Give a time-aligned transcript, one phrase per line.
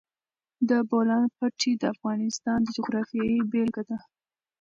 [0.69, 3.97] د بولان پټي د افغانستان د جغرافیې بېلګه ده.